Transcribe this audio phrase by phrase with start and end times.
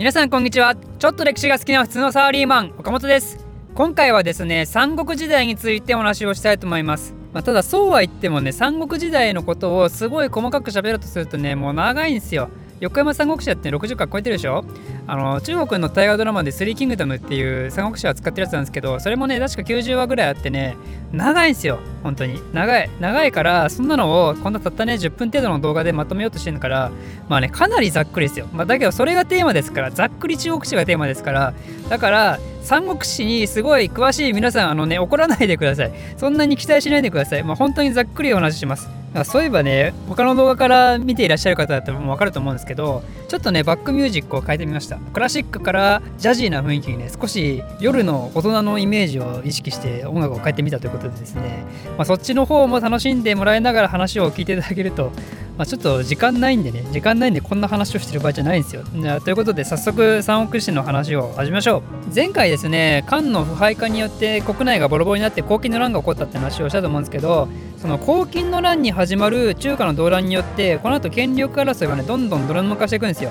[0.00, 0.76] 皆さんこんにちは。
[0.76, 3.46] ちょっと歴史が好きな普通のサラリーマン岡本です。
[3.74, 7.12] 今回はですね三国時代についてお話をしたいと思います。
[7.34, 12.48] まあ、ただそうは言ってもね三国時代のことをすごい細かく喋ろうとするとねもう長いんですよ。
[12.80, 14.64] 横山三国志って60巻超えてるでしょ？
[15.06, 20.78] あの中国の大河ドラマで「スリーキングダム」っていう三国志は使ってるやつなんですけどそれもね確か90話ぐらいあってね
[21.12, 21.78] 長いんですよ。
[22.02, 22.40] 本当に。
[22.52, 26.90] 長い長いからそんなのをこんなたったね10分程度の動画でまとめようとしてるから
[27.28, 31.54] まあねかなりざっくりですよ、まあ、だけどそれがテーマですからざっくり中国史がテーマですから
[31.88, 35.92] だから三国史にすごい詳しい皆さんあのね怒らないでください。
[36.16, 37.42] そんなに期待しないでください。
[37.42, 38.99] まあ本当にざっくりお話しします。
[39.24, 44.98] そういえばね他の動画から見ていらっしゃる方だったらもう分かると思うんですけどちょっとねバックミュージックを変えてみました。
[44.98, 51.64] クラシックからジャジーな雰囲気にね少し夜の大人のイメージを意識して音楽を変えてみたということでですね、
[51.96, 55.12] まあ、そっちの方も楽しんでもらいながら話を聞いていただけると
[55.60, 58.82] まあ、ちょっと時間ないんでね、時間ないんでこんな話をしてる場合じゃないんですよ。
[58.94, 62.14] じゃということで、早速三国志の話を始めましょう。
[62.14, 73.30] 前回ですね、漢の腐敗化によって国内がボロボロになって黄金の乱が起こったって話をしたと思うんですけど、その黄金の乱に始まる中華の動乱によって、この後権力争いがね、どんどんドラム化していくんですよ。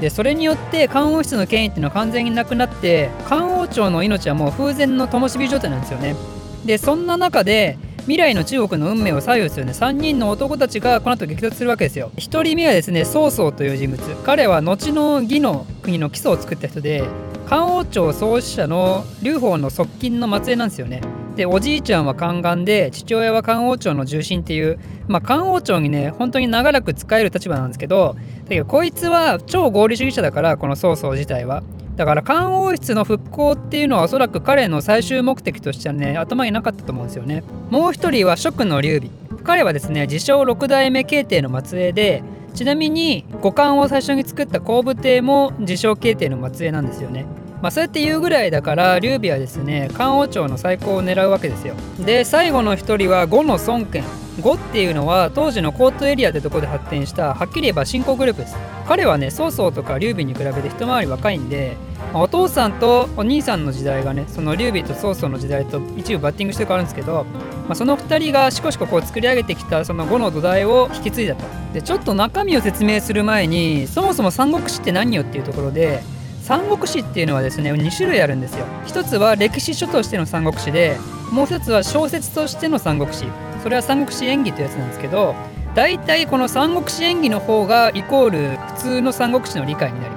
[0.00, 6.16] でそれによって漢王室の権威っていうのは完全になくなって漢王朝の命はもう風前の灯火状態なんですよね
[6.64, 12.12] でそんな中で未来の中国の運命を左右するね3人の男たちがこの後激突するわけですよ。
[12.16, 14.00] 1人目はですね曹操という人物。
[14.24, 17.02] 彼は後の義の国の基礎を作った人で
[17.48, 21.00] 漢王朝創始者の劉邦の側近の末裔なんですよね。
[21.34, 31.64] でおじいちゃんは宦官で父親は漢王朝の重臣っていうまあ漢王朝にね本当に長らく使える立場なんですけどだけどこいつは超合理主義者だからこの曹操自体は。
[31.96, 37.42] だから漢王室の復興っていうのはおそらく彼の最終目的としてはね頭になかったと思うんですよね。
[37.70, 39.10] もう一人は蜀の劉備。
[39.44, 42.22] 彼はですね自称六代目慶帝の末裔で
[42.54, 47.24] ちなみに五冠を最初に作った後武帝も自称慶帝の末裔なんですよね。
[47.62, 51.74] まあ、そうやって言うぐらいだから劉備はですね漢王朝の再興を狙うわけですよ。
[52.04, 54.04] で最後の一人は呉の孫権。
[54.42, 58.56] 呉っていうのは当時のコートエリアってとこで発展したはっきり言えば新興グループです。
[58.86, 61.76] 彼はね曹操とか劉備に比べて一回り若いんで、
[62.12, 71.44] まあ、お父さんとお兄さんの時代がねその劉備と曹操の時代と一部バッティングして変わるんですけど、まあ、その2人がしこしここう作り上げてきたその5の土台を引き継いだと。
[71.72, 76.02] でちょっと中身を説明する前にそもそも三国志って何よっていうところで
[76.46, 78.66] 三国志っていうのはですね2種類あるんですよ。
[78.86, 80.96] 一つは歴史書としての三国志で
[81.32, 83.24] もう一つは小説としての三国志。
[83.64, 85.34] それは三国志演義というやつなんですけど
[85.74, 90.15] 大体この三国志演義の方がイコール普通の三国志の理解になります。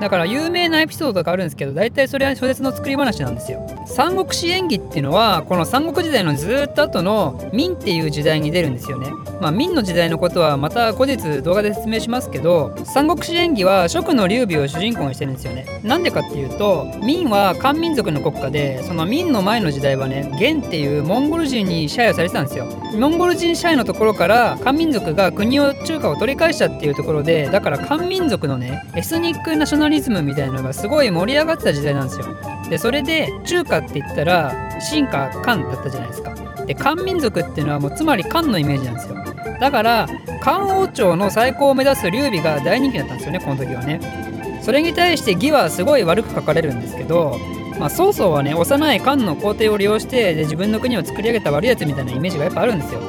[0.00, 3.66] だから有名なエピソードとかあるんですけど大体それは小説の作り話なんですよ。
[3.86, 9.10] 三国志演義っていうのはこの三国時代のずっと後の明っていう時代に出るんですよね。
[9.40, 15.66] まあ明の時代のことはまた後日動画で説明しますけど三国志演義は蜀の劉備を主人公にしてるんですよね。
[15.82, 22.66] なんでかっていうと明は漢民族の国家でその明の前の時代はね元っていうモンゴル人に支配をされてたんですよ。
[22.98, 32.26] モンゴル人支配のところから漢民族が国を中華を取り返したっていうところでだから漢民族のねエスニックナショナリズムみたいなのがすごい盛り上がってた時代なんですよ。
[32.70, 36.34] でそれで中華って言ったら進化漢だったじゃないですか。
[36.66, 39.16] で漢民族っていうのはもうつまり漢のイメージなんですよ。
[39.60, 40.08] だから
[40.40, 44.00] 漢王朝の最高を目指す劉備が大人気だったんですよねこの時はね。
[44.62, 47.36] それに対して義はすごい悪く書かれるんですけど、
[47.78, 53.00] まあ、曹操はね幼い漢の皇帝を利用してで自分の国を作り上げた悪いやつみたいなイメージがやっぱあるんですよ。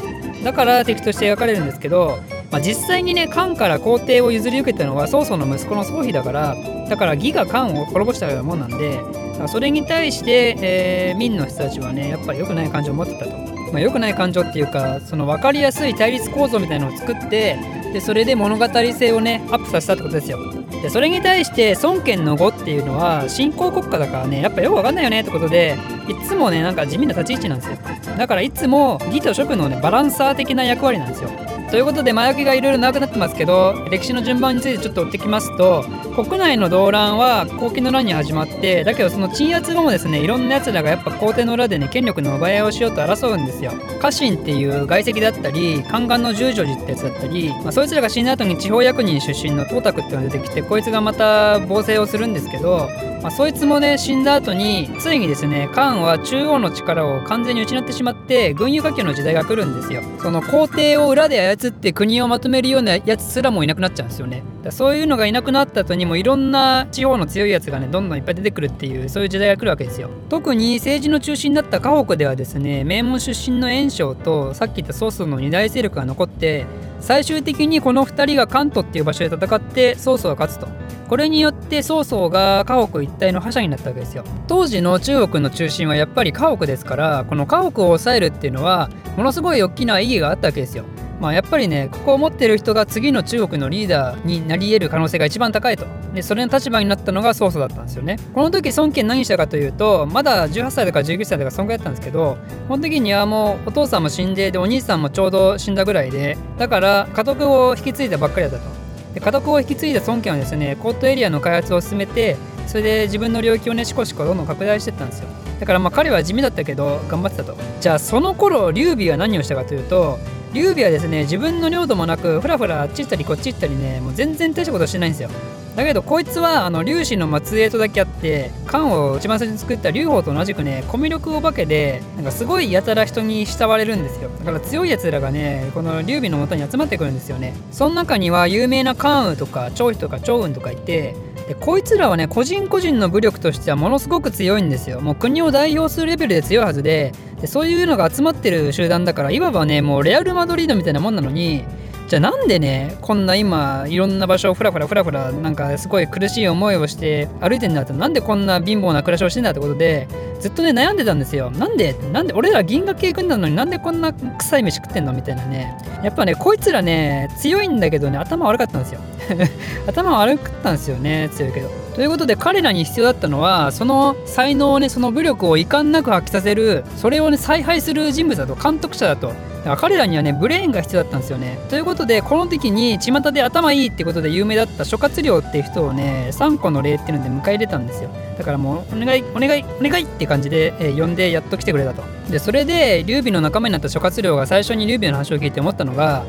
[0.43, 2.19] だから敵として描かれるんですけど
[2.51, 6.55] まあ、実際にね漢から皇帝を譲り受けたのは曹操の息子の曹丕だから
[6.89, 8.99] だから義が漢を滅ぼしたようなもんなんで
[9.47, 13.51] それに対して、えー、民の人たちはねやっぱり良くない感情を持ってたと。
[13.71, 17.57] まあ、良くない感情っていうかその分かりやすい対立構造みたいなのを作って
[17.93, 20.39] でそれで物語性をねアップさせたってことですよ。
[20.81, 27.77] でそれに対して孫権の呉っていうのは新興国家だからねやっぱよくわかんないよねってことでいつもねなんか地味な立ち位置なんですよ
[28.17, 31.29] だからいつも義と職のねバランサー的な役割なんですよ
[31.71, 43.71] ということで前置きがいろいろ長くなってますけど歴史の順番についてちょっと追ってきますと国内の動乱は後期の乱に始まってだけどその鎮圧後もですねいろんなやつらがやっぱ皇帝の裏でね権力の奪い合いをしようと争うんですよ。
[44.01, 52.89] 家臣っていう外籍だったり宦官の十条寺ってやつだったり、まあ、そいつらが死んだ後に地方役人出身の東卓っていうのが出てきてこいつがまた暴政をするんですけど
[53.21, 60.01] まあ、そいつもね死んだ後についにですねカーンは中央の力を完全に失ってしまって軍友家系の時代が来るんですよ。
[60.19, 64.43] その皇帝を裏でって国をまとめるようなやつすらもいなくなっちゃうんですよね。
[64.63, 70.09] だそういうのがいなくなった後にもいろんな地方の強いやつがねどんどんいっぱい出てくるっていうそういう時代が来るわけですよ。
[70.29, 76.65] 特に政治の中心だった河北ではですね名門出身の袁紹とさっき言った曹操の二大勢力が残って
[76.99, 80.67] 最終的にこの2人が関東っていう場所で戦って曹操が勝つと。
[81.11, 84.23] これによって曹操が家屋一体の覇者になったわけですよ。
[84.47, 90.85] 当時の中国の中心はやっぱり家屋ですからこの家屋を抑えるっていうのはものすごい大きな意義があったわけですよ。
[91.21, 95.85] まあ、やっぱりねここを持ってる人が次の中国のリーダーになり得る可能性が一番高いと。
[96.15, 98.17] でそれの立場になったのが曹操だったんですよね。
[98.33, 102.37] この時孫権何したかというとまだ18歳とか19歳とかそんぐらいだったんですけど
[102.67, 108.71] この時にはもうお父さんも死んででお兄さんもちょうど死んだぐらいでだから家督を引き継いだばっかりだったと。
[109.13, 112.35] で家督を引き継いだ孫権はですねコートエリアの開発を進めて
[112.65, 115.27] それで自分の領域をねしこしこどんどん拡大してったんですよ。
[115.59, 117.55] だからまあ彼は地味だったけど頑張ってたと。
[117.79, 120.17] じゃあその頃劉備は何をしたかというと
[120.53, 125.29] 劉備はですね自分の領土もなくふらふらあっち行ったりこっち行ったりねもう全然大したことしてないんですよ。
[125.75, 134.29] だけどこいつはあの劉氏の末裔とだけあって漢を一番最初に作った劉邦と同じくねコミュ力お化けでなんかすごいやたら人に慕われるんですよ。
[134.39, 137.53] だから強いやつらがねこの劉備のもとに集まってくるんですよね。
[137.71, 141.15] その中には有名な関羽とか張飛とか張雲とかいて
[141.47, 144.99] でこいつらはね個人個人の武力としてはものすごく強いんですよ。
[144.99, 151.65] もう国を代表するレベルで強いはずででそういうのが集まってる集団だからいわばねもうレアル・マドリードみたいなもんなのに
[152.07, 160.07] じゃあなんでねこんな今いろんな場所をふらふらふらふらなんかすごい苦しい思いをして歩いてんだってなんでこんな貧乏な暮らしをしてんだってことで
[160.41, 161.51] ずっとね悩んでたんですよ。
[161.51, 165.77] なんでなんで俺ら銀河系組んだのになんでこんな臭い飯食ってんのみたいなね。
[166.03, 168.99] やっぱねこいつらね強いんだけどね頭悪かったんですよ。
[169.87, 171.69] 頭悪かったんですよね強いけど。
[171.95, 178.55] ということで彼らに必要だったのはその才能をねその武力を遺憾なく発揮させるそれをね采配する人物だと。
[178.55, 179.33] 監督者だと。
[179.61, 181.59] だから彼らにはねブレーンが必要だったんですよね。
[181.69, 188.09] ということでこの時に巷で頭いいってことで有名だった諸葛亮っていう人をね3個の例っていうので迎え入れたんですよ。
[188.37, 192.01] だからもうお願いお願いお願いって感じで、え、呼んでやっと来てくれたと。
[192.29, 196.23] でそれで劉備の仲間になった諸葛亮が最初に劉備の話を聞いて思ったのが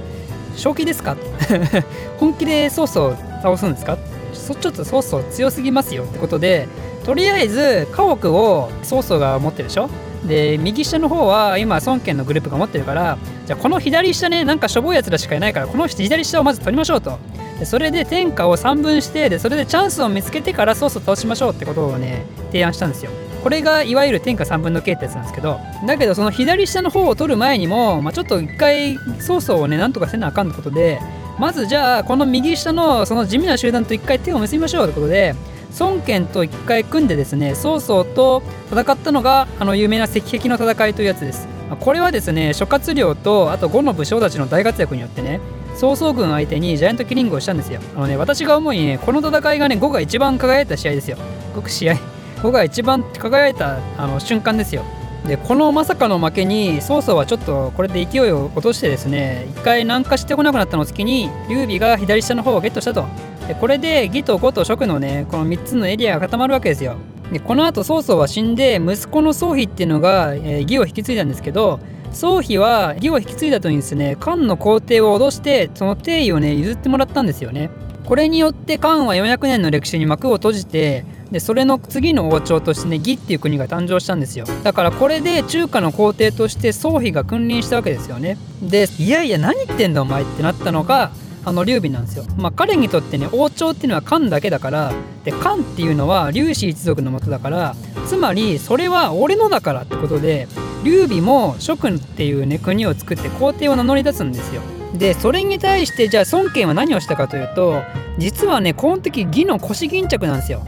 [0.56, 1.16] 正気ですか？
[2.20, 3.96] 本気で曹操倒すんですか？
[4.34, 6.66] そちょっと曹操強すぎますよってことで
[7.04, 9.88] とりあえず家屋を曹操が持ってるでしょ？
[10.26, 17.18] で右下の方は今孫権のグループが持ってるからじゃあこの左下ねなんかしょぼいやつらしかいないからこの左下をまず取りましょうと。
[17.58, 23.10] でそれで天下を3分してでそれでチャンスを見つけてから曹操倒しましょうってことをね提案したんですよ。
[23.42, 31.00] これがいわゆる天下3分の計ってやつなんですけどだけどその左下の方を取る前にも、まあ、ちょっと一回曹操をねなんとかせなあかんってことで
[31.40, 35.34] まずじゃあこの右下のその地味な集団と一回手を結びましょうってことで
[35.78, 41.48] 孫権と一回組んでですね曹操と戦ったのがあの有名な石壁の戦いというやつです。
[41.80, 45.40] これはですね諸葛亮とあと5の武将たちの大活躍によってね
[45.74, 47.80] 曹操軍相手にジャイアントキリングをしたんですよ。
[47.96, 51.16] あのね私が思うにねこの戦いがね5が一番輝いた試合ですよ。
[51.54, 51.96] 5試合。
[52.42, 54.84] 5が一番輝いたあの瞬間ですよ。
[55.26, 63.06] でこのまさかの負けに曹操はちょっとこれで勢いを落としてですね一回南下してこなくなったのを月に劉備が左下の方をゲットしたと。
[63.48, 66.96] でこれで義と呉と蜀のねこの3つのエリアが固まるわけですよ。
[67.32, 71.80] でこの後曹操は死んで息子の宗妃っていうのが、えー、義を引き継いだんですけど
[72.12, 77.70] 宗妃は義を引き継いだとにですね漢の皇帝を脅してその帝位をね譲ってもらったんですよね。
[78.04, 84.44] これによって漢は400年の歴史に幕を閉じてでそれの次の王朝としてね義っていう国が誕生したんですよ。
[84.62, 88.36] だからこれで中華の皇帝として宗妃が君臨したわけですよね。
[88.60, 91.12] でいやいや何言ってんだお前ってなったのが
[91.44, 92.24] あの劉備なんですよ。
[92.36, 94.92] まあ彼にとってね王朝っていうのは漢だけだから
[95.24, 97.74] で漢っていうのは劉氏一族のもとだから
[98.06, 100.48] つまりそれは俺のだからってことで
[100.84, 104.62] 劉備も諸君っていうね国を作って皇帝を名乗り出すんですよ。
[104.94, 107.82] でそれに対してじゃあ孫権は何をしたかというと
[108.18, 110.62] 実はねこの時義の腰巾着なんですよ。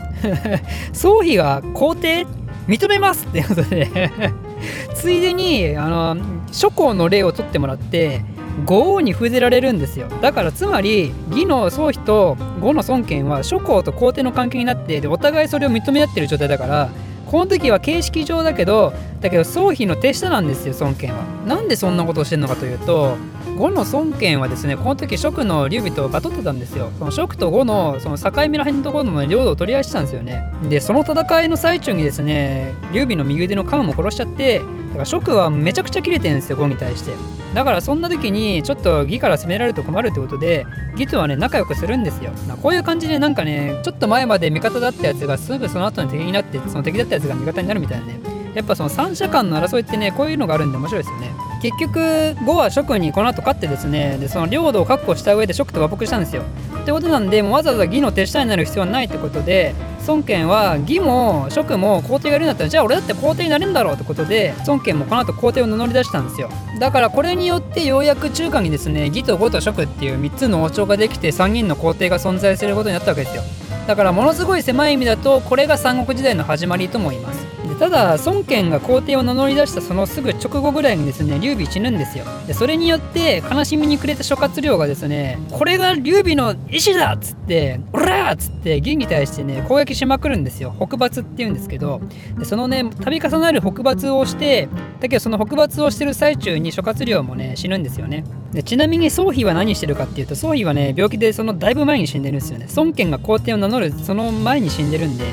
[0.92, 2.26] 宗妃が皇帝
[2.66, 4.10] 認めますってことで
[4.94, 6.16] ついでにあの
[6.50, 8.22] 諸侯の例を取ってもらって
[8.64, 10.08] 五王に封ぜられるんですよ。
[10.22, 16.88] だからつまり義の宗妃と呉の孫権は諸侯と皇帝の関係になってでお互いそれを認め合ってる状態だから
[17.26, 21.24] この時は形式上だけどだけど宗妃の手下なんですよ孫権は。
[21.46, 23.16] なんでそんなことをしてるのかというと
[23.58, 26.90] 呉の孫権はですねこの時蜀の劉備とバトってたんですよ。
[26.98, 30.44] その蜀と呉のその境目ら辺のところの領土を取り合いしてたんですよね。
[30.68, 34.60] でその戦いの最中にですね劉備の右腕の関羽も殺しちゃって
[34.94, 37.12] から職はめちゃくちゃ切れてるんですよ5に対して。
[37.54, 42.32] だからそんな時にちょっと義から攻められると困るってことで義とはね仲良くするんですよ。
[42.62, 48.18] こういう感じでなんかねちょっと前まで味方だったやつがすぐその後に敵になってその敵だったやつが味方になるみたいなね。
[48.54, 51.30] やっぱその三者間の争いってねこういうのがあるんで面白いですよね。
[51.64, 56.42] 結局呉は蜀にこの後勝ってですねでその領土を確保した上で蜀と和睦したんですよ。
[56.82, 59.74] ってことなんでもうわざわざ義の手下になる必要はないってことで
[60.06, 66.50] 孫権は義も職も皇帝がいるんだったらじゃあ俺だって皇帝になれるんだろうってことで孫権もこの後皇帝を名乗り出したんですよ。
[66.78, 73.42] だからこれによってようやく中華にですね義と呉と職っていう3つの王朝ができて3人の皇帝が存在することになったわけですよ。
[73.86, 77.43] だからものすごい狭い意味だとこれが三国時代の始まりとも言います。
[77.84, 82.24] ただ孫権が皇帝を名乗り出したそのすぐ直後ぐらいにですね劉備死ぬんですよ。
[82.46, 90.74] でそれによって悲しみに暮れた諸葛亮がですねこれが劉備の意思だっつって「オラ!」っつって義に対してね攻撃しまくるんですよ。
[90.78, 92.00] 北伐っていうんですけど。
[92.38, 94.66] でそのね度重なる北伐をして
[95.00, 98.24] だけどその北伐をしてる最中に諸葛亮もね死ぬんですよね。
[98.54, 102.66] でちなみに宗妃は何してるかっていうと宗妃はね病気でそのだいぶ前に死んでるんですよね。
[102.76, 105.26] 孫権が皇帝を名乗るその前に死んでるんで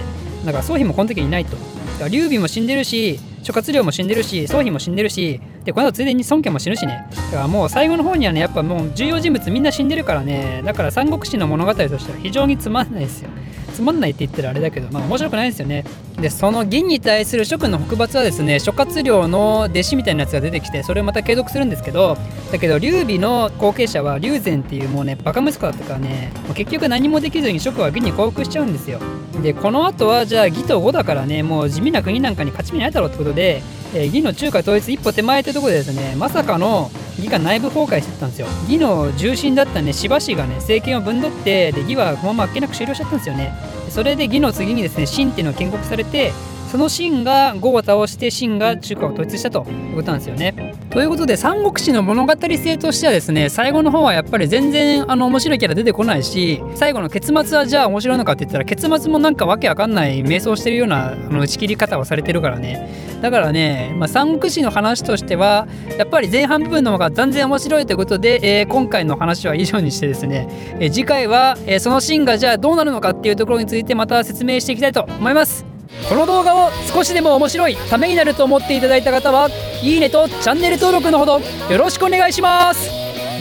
[0.45, 1.55] だから宗妃もこの時にいないと。
[2.01, 7.07] から劉備も死んでるし諸葛亮も死んでるし宗妃も死んでるしでこの後ついでに孫権も死ぬしね。
[7.11, 10.63] だからもう最後の方にはねやっぱもう重要人物みんな死んでるからね。
[10.65, 13.29] だから三国志の物語としては非常につまんないですよ。
[13.71, 15.83] つまんないって言ったらあれだけどまあ面白くないですよね。
[16.19, 22.17] でその銀に対する諸君の北伐はですね諸葛亮の弟子みたいなやつが出てきてそれをまた継続するんですけど
[22.51, 28.99] だけど劉備の後継者は劉禅っていうもうねバカ息子だったからね結局何もできずに諸君は銀に降伏しちゃうんですよ。
[29.41, 38.47] でこの後はじゃあ義と呉だからねもう地味な国なんかに勝ち目ないだろうってことで、えー、義の中華統一一歩手前ってとこでですねまさかの義が内部崩壊してたんですよ。
[38.63, 43.53] 義の重心だったね芝氏がね政権をぶんどってで義はこのままあっけなく終了しちゃったんですよね。
[43.89, 46.31] それで義の次にですね秦っていうのを建国されて
[46.71, 50.73] その秦が呉を倒して秦が中華を統一したということなんですよね。
[50.89, 62.89] ということで三国志の物語性としてはですね最後の方はやっぱり全然あの面白いキャラ出てこないし最後の結末はじゃあ面白いのかって言ったら結末もなんかわけわかんない迷走してるようなあの打ち切り方をされてるからね
[63.21, 70.47] だからね、まあ、三国志の話としてはやっぱり前半部分の方が断然面白いということで、えー、今回の話は以上にしてですね、
[70.79, 75.70] えー、次回は、えー、そのシーンがじゃあどうなるのかっていうところについてまた説明していきたいと思います。
[76.07, 79.49] この動画を少しでも面白いためになると思っていただいた方は
[79.81, 82.89] いいねとチャンネル登録のほどよろしくお願いします。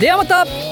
[0.00, 0.69] ではまた。